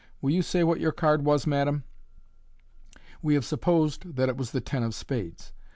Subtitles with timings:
[0.19, 1.83] Will you say what your card was, madam?"
[3.21, 5.53] We have supposed that it was the ten of spades.